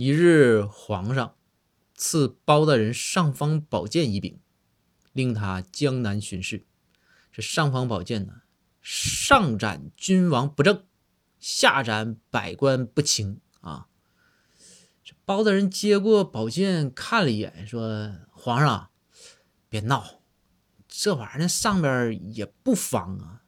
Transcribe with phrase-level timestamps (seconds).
[0.00, 1.34] 一日皇上
[1.92, 4.38] 赐包大人尚方宝剑一柄
[5.12, 6.64] 令他江南巡视。
[7.32, 8.42] 这尚方宝剑呢
[8.80, 10.86] 上斩君王不正
[11.40, 13.88] 下斩百官不清啊。
[15.02, 18.90] 这包大人接过宝剑看了一眼说皇上
[19.68, 20.22] 别闹
[20.86, 23.42] 这玩意儿上边也不方啊